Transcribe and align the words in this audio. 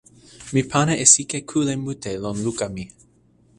mi 0.53 0.61
pana 0.71 0.93
e 1.03 1.05
sike 1.13 1.39
kule 1.49 1.73
mute 1.83 2.11
lon 2.23 2.37
luka 2.45 2.65
mi. 2.75 2.85